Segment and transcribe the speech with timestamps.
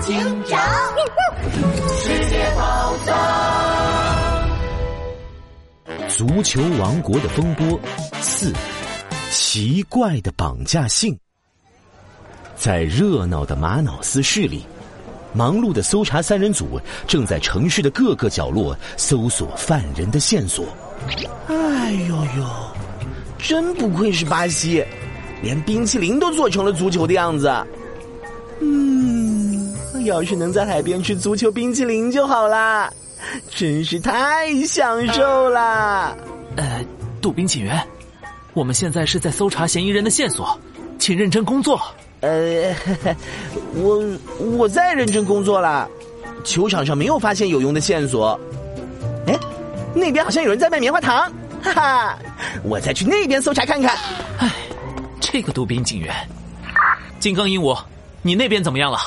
[0.00, 0.58] 警长，
[1.88, 4.48] 世界宝藏，
[6.08, 7.78] 足球王国的风波
[8.22, 8.50] 四，
[9.30, 11.14] 奇怪的绑架信。
[12.56, 14.64] 在热闹的玛瑙斯市里，
[15.34, 20.64] 忙碌的搜查三人组正在城市的各个角落搜索犯人的线索。
[21.48, 22.46] 哎呦呦，
[23.38, 24.82] 真不愧是巴西，
[25.42, 27.52] 连冰淇淋都做成了足球的样子。
[28.62, 28.89] 嗯，
[30.04, 32.92] 要是能在海边吃足球冰淇淋就好啦，
[33.50, 36.14] 真是太享受啦！
[36.56, 36.84] 呃，
[37.20, 37.80] 杜宾警员，
[38.54, 40.58] 我们现在是在搜查嫌疑人的线索，
[40.98, 41.80] 请认真工作。
[42.20, 42.74] 呃，
[43.74, 44.02] 我
[44.56, 45.88] 我在认真工作啦，
[46.44, 48.38] 球场上没有发现有用的线索。
[49.26, 49.38] 哎，
[49.94, 51.32] 那边好像有人在卖棉花糖，
[51.62, 52.18] 哈哈，
[52.62, 53.96] 我再去那边搜查看看。
[54.38, 54.50] 哎，
[55.20, 56.14] 这个杜宾警员，
[57.18, 57.78] 金刚鹦鹉，
[58.22, 58.98] 你那边怎么样了？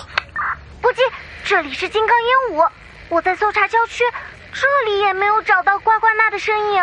[1.55, 2.67] 这里是金刚鹦鹉，
[3.09, 4.04] 我在搜查郊区，
[4.51, 6.82] 这里也没有找到呱呱娜的身影。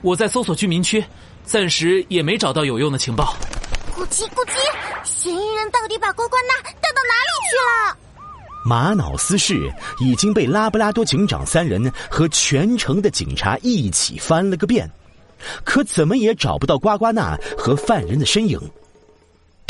[0.00, 1.04] 我在搜索居民区，
[1.44, 3.36] 暂时也没找到有用的情报。
[3.94, 4.56] 咕叽咕叽，
[5.04, 7.96] 嫌疑人到底把呱呱娜带到哪里去了？
[8.66, 14.90] 玛瑙斯市已经被拉布拉多警长三人和全城的警察一起翻了个遍，
[15.62, 18.60] 可怎么也找不到呱呱娜和犯人的身影。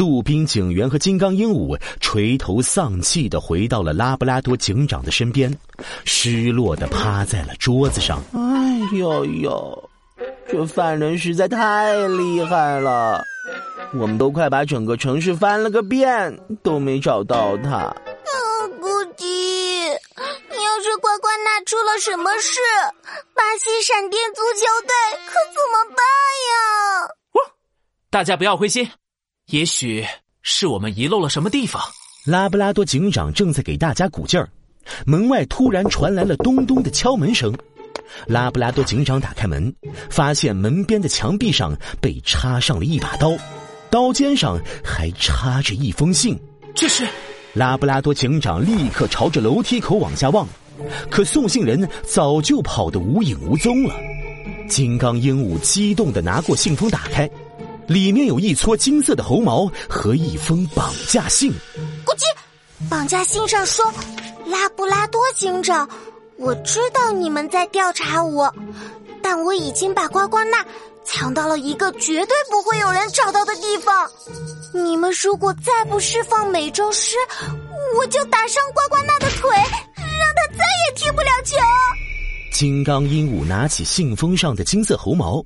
[0.03, 5.57] 杜宾警员和金刚鹦鹉垂头丧气的回到了拉布拉多警长的身边，
[6.05, 8.21] 失落的趴在了桌子上。
[8.35, 9.91] 哎呦呦，
[10.51, 13.23] 这犯人实在太厉害了！
[13.95, 17.77] 我们都快把整个城市翻了个遍，都没找到他。
[17.77, 17.95] 啊，
[18.81, 19.87] 咕叽！
[19.87, 22.59] 要是呱呱娜出了什么事，
[23.35, 24.93] 巴西闪电足球队
[25.29, 26.05] 可怎么办
[26.51, 27.09] 呀？
[28.11, 28.91] 大家不要灰心，
[29.53, 30.03] 也许
[30.41, 31.83] 是我们遗漏了什么地方。
[32.25, 34.49] 拉布拉多警长正在给大家鼓劲儿，
[35.05, 37.55] 门外突然传来了咚咚的敲门声。
[38.27, 39.75] 拉布拉多警长打开门，
[40.09, 43.37] 发现门边的墙壁上被插上了一把刀。
[43.91, 46.35] 刀尖上还插着一封信，
[46.75, 47.07] 这是
[47.53, 50.49] 拉布拉多警长立刻朝着楼梯口往下望，
[51.11, 53.95] 可送信人早就跑得无影无踪了。
[54.67, 57.29] 金刚鹦鹉激动的拿过信封，打开，
[57.87, 61.53] 里面有一撮金色的猴毛和一封绑架信。
[62.05, 62.23] 咕叽，
[62.89, 63.85] 绑架信上说
[64.47, 65.89] ：“拉布拉多警长，
[66.37, 68.53] 我知道你们在调查我，
[69.23, 70.65] 但我已经把呱呱娜。”
[71.05, 74.09] 藏到了一个绝对不会有人找到的地方。
[74.73, 77.17] 你们如果再不释放美洲狮，
[77.99, 81.57] 我就打伤呱呱娜的腿，让他再也踢不了球。
[82.53, 85.45] 金刚鹦鹉拿起信封上的金色猴毛，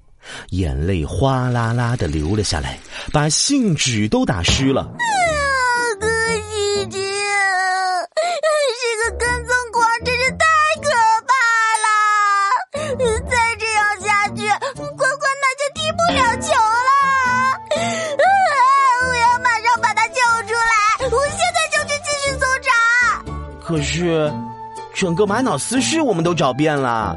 [0.51, 2.79] 眼泪哗啦啦的流了下来，
[3.13, 4.83] 把信纸都打湿了。
[4.83, 4.97] 啊，
[6.01, 6.07] 哥
[6.51, 6.99] 姐姐，
[8.81, 10.47] 这个跟踪狂真是太
[23.69, 24.33] 可是，
[24.95, 27.17] 整个玛瑙斯市我们都找遍了，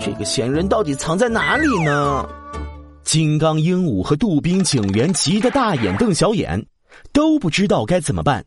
[0.00, 2.26] 这个嫌疑人到底藏在哪里呢？
[3.12, 6.64] 金刚鹦鹉和杜宾警员急得大眼瞪小眼，
[7.12, 8.44] 都不知道该怎么办。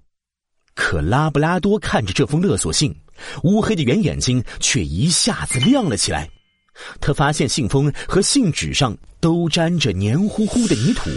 [0.73, 2.95] 可拉布拉多看着这封勒索信，
[3.43, 6.29] 乌黑的圆眼睛却一下子亮了起来。
[7.01, 11.09] 他发现信封和信纸上都沾着黏糊糊的泥土，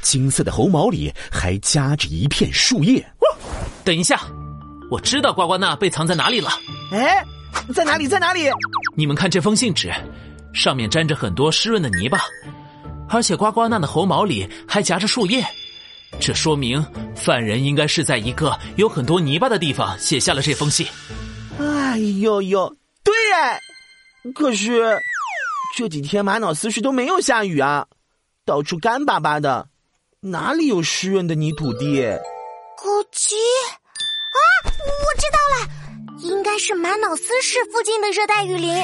[0.00, 3.06] 金色的猴毛里还夹着一片树叶。
[3.84, 4.20] 等一下。
[4.90, 6.50] 我知道呱呱娜被藏在哪里了。
[6.90, 7.24] 哎，
[7.72, 8.08] 在哪里？
[8.08, 8.50] 在哪里？
[8.96, 9.88] 你们看这封信纸，
[10.52, 12.18] 上面沾着很多湿润的泥巴，
[13.12, 15.44] 而且呱呱娜的猴毛里还夹着树叶，
[16.18, 16.82] 这说明
[17.14, 20.86] 犯人应该是在一个有很多泥巴的地方写下了这封信。
[21.58, 22.74] 哎呦呦，
[23.04, 23.60] 对哎，
[24.34, 24.98] 可是
[25.76, 27.86] 这几天玛瑙斯市都没有下雨啊，
[28.46, 29.68] 到处干巴巴的，
[30.20, 32.02] 哪里有湿润的泥土地？
[32.78, 33.36] 估计。
[34.64, 35.68] 我知道了，
[36.20, 38.74] 应该是玛瑙斯市附近的热带雨林。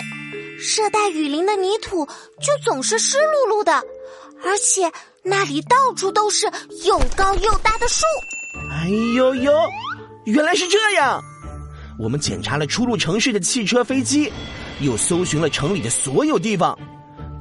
[0.77, 3.83] 热带雨林的泥土就总是湿漉漉的，
[4.45, 4.91] 而且
[5.23, 6.51] 那里到处都是
[6.85, 8.05] 又高又大的树。
[8.71, 9.53] 哎呦呦，
[10.27, 11.23] 原来是这样！
[11.99, 14.33] 我们检查了出入城市的汽车、飞机，
[14.81, 16.79] 又搜寻了城里的所有地方，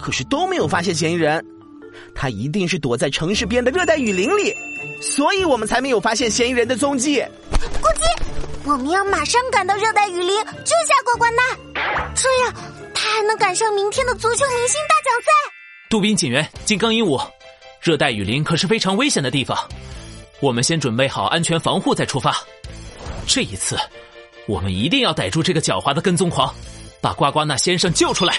[0.02, 1.44] 可是都没有发现嫌疑人。
[2.16, 4.54] 他一定是躲在城市边的热带雨林里，
[5.02, 7.24] 所以我们才没有发现嫌疑人的踪迹。
[7.82, 8.08] 咕叽。
[8.66, 11.42] 我们要马上赶到热带雨林救下呱呱娜，
[12.14, 12.54] 这样
[12.94, 15.57] 他还能赶上明天的足球明星大奖赛。
[15.90, 17.26] 杜宾警员，金刚鹦鹉，
[17.82, 19.58] 热带雨林可是非常危险的地方，
[20.42, 22.36] 我们先准备好安全防护再出发。
[23.26, 23.78] 这一次，
[24.48, 26.54] 我们一定要逮住这个狡猾的跟踪狂，
[27.00, 28.36] 把呱呱那先生救出来。